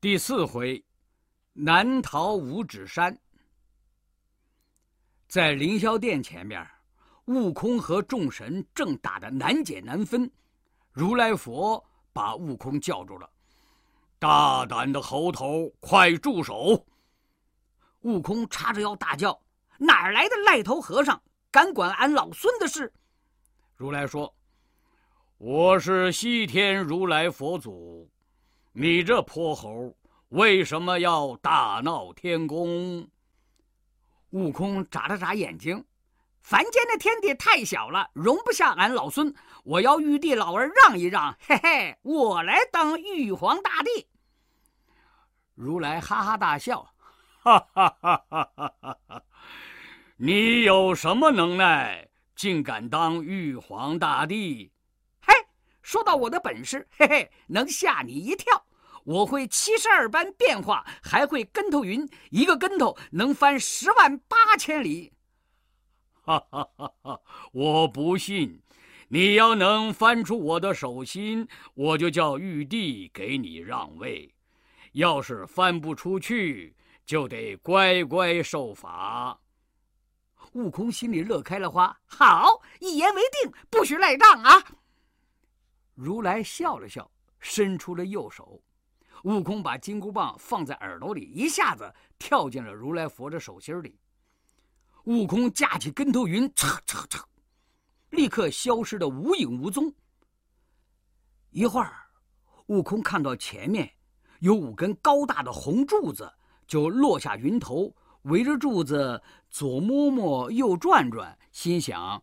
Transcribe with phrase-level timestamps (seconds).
[0.00, 0.82] 第四回，
[1.52, 3.14] 难逃五指山。
[5.28, 6.66] 在凌霄殿前面，
[7.26, 10.30] 悟空和众神正打得难解难分。
[10.90, 11.84] 如来佛
[12.14, 13.28] 把悟空叫住了
[14.18, 16.82] ：“大胆的猴头，快住手！”
[18.00, 19.38] 悟空叉着腰大叫
[19.76, 22.90] ：“哪儿来的赖头和尚，敢管俺老孙的事？”
[23.76, 24.34] 如来说
[25.36, 28.10] ：“我是西天如来佛祖。”
[28.72, 29.96] 你这泼猴，
[30.28, 33.08] 为什么要大闹天宫？
[34.30, 35.84] 悟空眨了眨眼睛，
[36.40, 39.34] 凡间的天地太小了，容不下俺老孙。
[39.64, 44.06] 我要玉帝老儿让一让，嘿嘿，我来当玉皇大帝。
[45.56, 46.88] 如来哈哈大笑，
[47.40, 49.22] 哈哈哈哈哈哈！
[50.16, 54.70] 你有什么能耐，竟敢当玉皇大帝？
[55.90, 58.64] 说到我的本事，嘿嘿，能吓你一跳。
[59.02, 65.12] 我会七十二般变化，还会跟头云，一个跟头能翻十万八千里。
[66.22, 67.20] 哈哈哈哈！
[67.52, 68.62] 我不信，
[69.08, 74.32] 你要能翻出我的手心，我就叫玉帝给你让位；
[74.92, 79.36] 要是翻不出去，就得乖乖受罚。
[80.52, 84.64] 悟空心里乐开了花，好，一言为定，不许赖账啊！
[86.02, 88.58] 如来笑了笑，伸出了右手，
[89.24, 94.00] 悟空把金箍棒放在耳朵里，一下子跳进了如来佛的手心里。
[95.04, 97.22] 悟空架起跟头云，嚓嚓嚓，
[98.08, 99.92] 立刻消失的无影无踪。
[101.50, 101.94] 一会儿，
[102.68, 103.92] 悟空看到前面
[104.38, 106.32] 有五根高大的红柱子，
[106.66, 112.22] 就落下云头，围着柱子左摸摸，右转转，心想：“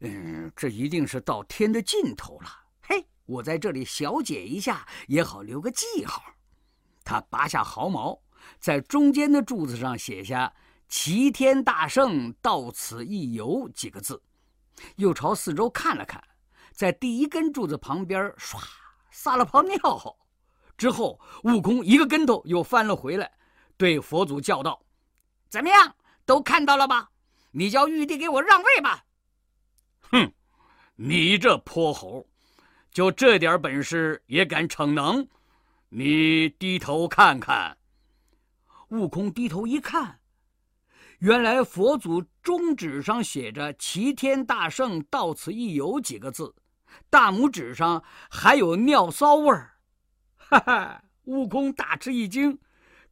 [0.00, 2.50] 嗯，这一定是到天的尽头了。”
[3.26, 6.22] 我在这里小解一下也好留个记号。
[7.04, 8.20] 他拔下毫毛，
[8.58, 10.52] 在中间的柱子上写下
[10.88, 14.22] “齐天大圣到此一游”几个字，
[14.96, 16.22] 又朝四周看了看，
[16.72, 18.58] 在第一根柱子旁边唰
[19.10, 19.76] 撒了泡尿。
[20.76, 23.30] 之后，悟空一个跟头又翻了回来，
[23.76, 24.82] 对佛祖叫道
[25.48, 25.94] ：“怎么样？
[26.26, 27.10] 都看到了吧？
[27.52, 29.04] 你叫玉帝给我让位吧。”
[30.10, 30.32] 哼，
[30.96, 32.26] 你这泼猴！
[32.94, 35.26] 就这点本事也敢逞能？
[35.88, 37.76] 你低头看看。
[38.90, 40.20] 悟空低头一看，
[41.18, 46.54] 原来佛祖中指上写着“齐天大圣到此一游”几个字，
[47.10, 49.72] 大拇指上还有尿骚味儿。
[50.38, 51.02] 哈哈！
[51.24, 52.56] 悟空大吃一惊，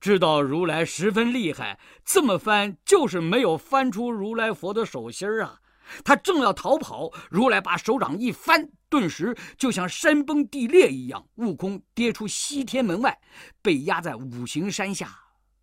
[0.00, 5.58] 知道如来十分厉害，这么翻就是没有翻出如来佛的手心啊。
[6.04, 13.20] 他正要逃跑，如来把手掌一翻，顿时就像山崩地裂一样，悟空跌出西天门外，
[13.60, 15.18] 被压在五行山下。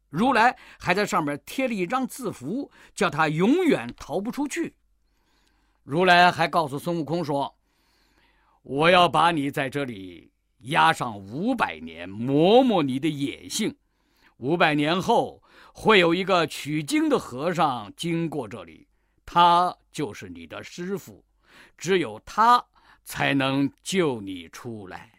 [0.10, 4.76] 如来还在上面贴了一张字符，叫他永远逃不出去。
[5.84, 7.56] 如来还告诉孙悟空说
[8.64, 10.32] ：“我要把你在这里
[10.62, 13.76] 压上五百年，磨磨你的野性。
[14.38, 18.88] 五百年后，会有一个取经的和尚经过这里。”
[19.32, 21.24] 他就是你的师傅，
[21.78, 22.66] 只有他
[23.06, 25.19] 才能救你出来。